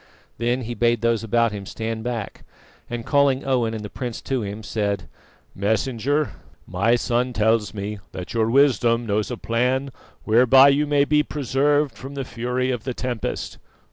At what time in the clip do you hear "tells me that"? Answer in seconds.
7.33-8.33